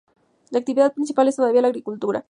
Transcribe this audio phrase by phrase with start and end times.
[0.49, 2.19] La actividad principal es todavía la agricultura.